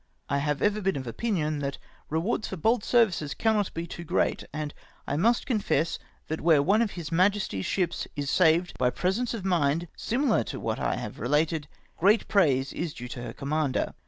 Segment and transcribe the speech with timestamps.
[0.13, 1.77] *" I have ever been of opinion that
[2.09, 4.73] rewards for bold ser vices cannot be too great, and
[5.05, 9.45] I must confess, that where one of his Majesty's ships is saved by presence of
[9.45, 11.67] mind similar to what I have related,
[11.99, 13.93] great praise is due to her commander.